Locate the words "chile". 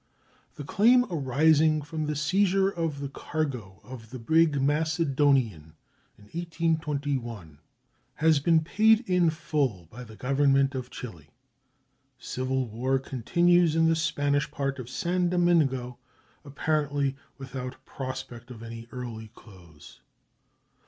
10.89-11.27